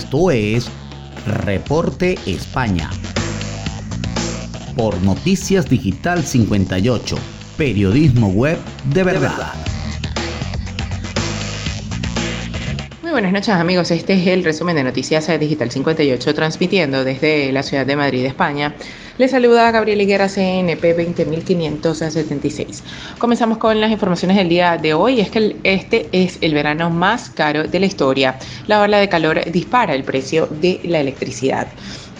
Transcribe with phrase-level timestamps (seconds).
[0.00, 0.66] Esto es
[1.44, 2.88] Reporte España.
[4.74, 7.16] Por Noticias Digital 58,
[7.58, 8.58] periodismo web
[8.94, 9.52] de verdad.
[13.02, 17.62] Muy buenas noches amigos, este es el resumen de Noticias Digital 58 transmitiendo desde la
[17.62, 18.74] ciudad de Madrid, España.
[19.20, 22.82] Les saluda Gabriel Higuera, CNP 20576.
[23.18, 25.20] Comenzamos con las informaciones del día de hoy.
[25.20, 28.38] Es que este es el verano más caro de la historia.
[28.66, 31.68] La ola de calor dispara el precio de la electricidad.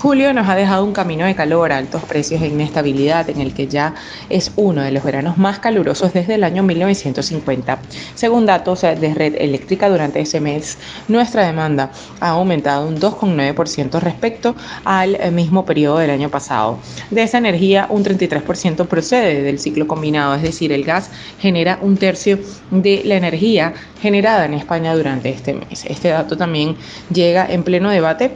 [0.00, 3.66] Julio nos ha dejado un camino de calor, altos precios e inestabilidad en el que
[3.66, 3.94] ya
[4.30, 7.78] es uno de los veranos más calurosos desde el año 1950.
[8.14, 14.54] Según datos de Red Eléctrica, durante ese mes nuestra demanda ha aumentado un 2,9% respecto
[14.86, 16.78] al mismo periodo del año pasado.
[17.10, 21.96] De esa energía, un 33% procede del ciclo combinado, es decir, el gas genera un
[21.96, 22.38] tercio
[22.70, 25.84] de la energía generada en España durante este mes.
[25.86, 26.76] Este dato también
[27.12, 28.32] llega en pleno debate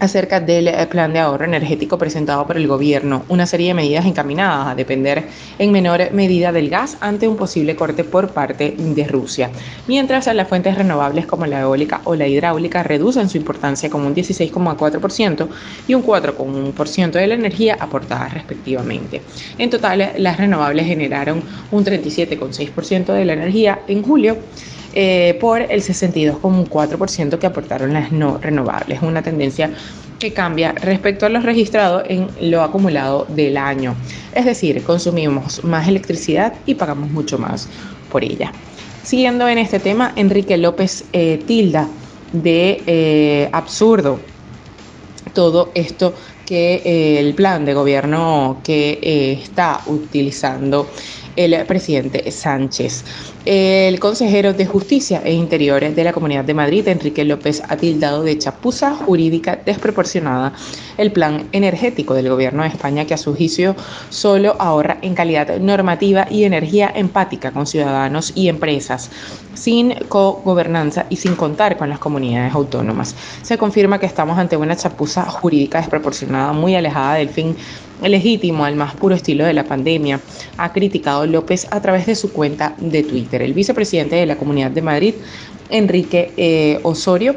[0.00, 4.06] acerca del eh, plan de ahorro energético presentado por el gobierno, una serie de medidas
[4.06, 5.24] encaminadas a depender
[5.58, 9.50] en menor medida del gas ante un posible corte por parte de Rusia,
[9.86, 14.14] mientras las fuentes renovables como la eólica o la hidráulica reducen su importancia como un
[14.14, 15.48] 16,4%
[15.86, 19.20] y un 4,1% de la energía aportada respectivamente.
[19.58, 24.38] En total, las renovables generaron un 37,6% de la energía en julio
[24.92, 29.70] eh, por el 62,4% que aportaron las no renovables, una tendencia
[30.18, 33.94] que cambia respecto a los registrados en lo acumulado del año.
[34.34, 37.68] Es decir, consumimos más electricidad y pagamos mucho más
[38.10, 38.52] por ella.
[39.02, 41.88] Siguiendo en este tema, Enrique López eh, tilda
[42.32, 44.18] de eh, absurdo
[45.32, 50.88] todo esto que el plan de gobierno que está utilizando
[51.36, 53.04] el presidente Sánchez.
[53.44, 58.22] El consejero de Justicia e Interiores de la Comunidad de Madrid, Enrique López, ha tildado
[58.22, 60.52] de chapuza jurídica desproporcionada
[60.98, 63.74] el plan energético del Gobierno de España, que a su juicio
[64.10, 69.10] solo ahorra en calidad normativa y energía empática con ciudadanos y empresas,
[69.54, 73.14] sin co-gobernanza y sin contar con las comunidades autónomas.
[73.42, 77.56] Se confirma que estamos ante una chapuza jurídica desproporcionada, muy alejada del fin
[78.08, 80.20] legítimo al más puro estilo de la pandemia,
[80.56, 83.42] ha criticado López a través de su cuenta de Twitter.
[83.42, 85.14] El vicepresidente de la Comunidad de Madrid,
[85.68, 87.36] Enrique eh, Osorio,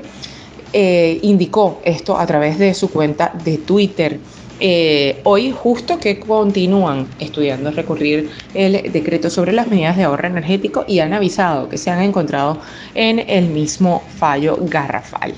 [0.72, 4.20] eh, indicó esto a través de su cuenta de Twitter.
[4.60, 10.86] Eh, hoy justo que continúan estudiando recurrir el decreto sobre las medidas de ahorro energético
[10.88, 12.60] y han avisado que se han encontrado
[12.96, 15.34] en el mismo fallo garrafal.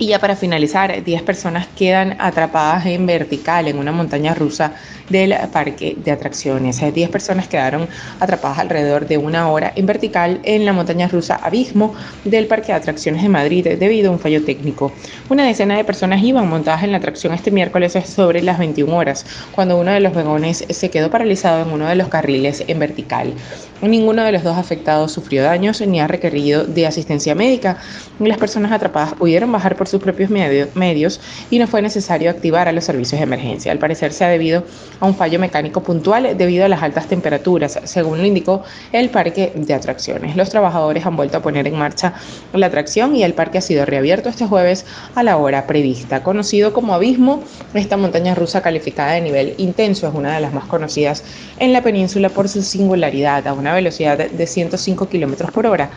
[0.00, 4.74] Y ya para finalizar, 10 personas quedan atrapadas en vertical en una montaña rusa
[5.08, 6.80] del parque de atracciones.
[6.94, 7.88] 10 personas quedaron
[8.20, 11.94] atrapadas alrededor de una hora en vertical en la montaña rusa Abismo
[12.24, 14.92] del parque de atracciones de Madrid debido a un fallo técnico.
[15.30, 19.26] Una decena de personas iban montadas en la atracción este miércoles sobre las 21 horas,
[19.50, 23.34] cuando uno de los vagones se quedó paralizado en uno de los carriles en vertical.
[23.82, 27.78] Ninguno de los dos afectados sufrió daños ni ha requerido de asistencia médica.
[28.18, 32.72] Las personas atrapadas pudieron bajar por sus propios medios y no fue necesario activar a
[32.72, 33.72] los servicios de emergencia.
[33.72, 34.64] Al parecer se ha debido
[35.00, 38.62] a un fallo mecánico puntual debido a las altas temperaturas, según lo indicó
[38.92, 40.36] el parque de atracciones.
[40.36, 42.14] Los trabajadores han vuelto a poner en marcha
[42.52, 46.22] la atracción y el parque ha sido reabierto este jueves a la hora prevista.
[46.22, 47.42] Conocido como Abismo,
[47.74, 51.24] esta montaña rusa calificada de nivel intenso es una de las más conocidas
[51.58, 53.46] en la península por su singularidad.
[53.46, 55.90] A velocidad de 105 km por hora,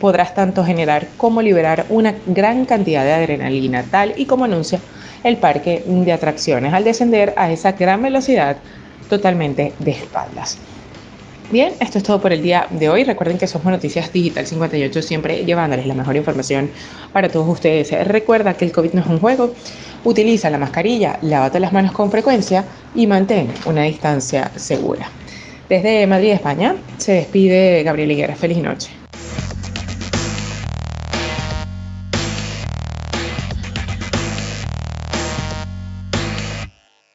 [0.00, 4.80] podrás tanto generar como liberar una gran cantidad de adrenalina, tal y como anuncia
[5.24, 8.56] el parque de atracciones al descender a esa gran velocidad
[9.08, 10.58] totalmente de espaldas.
[11.50, 13.04] Bien, esto es todo por el día de hoy.
[13.04, 16.70] Recuerden que somos Noticias Digital 58, siempre llevándoles la mejor información
[17.12, 17.92] para todos ustedes.
[18.08, 19.54] Recuerda que el COVID no es un juego.
[20.02, 22.64] Utiliza la mascarilla, lávate las manos con frecuencia
[22.96, 25.08] y mantén una distancia segura.
[25.68, 28.34] Desde Madrid, España, se despide Gabriel Higuera.
[28.34, 29.05] Feliz noche.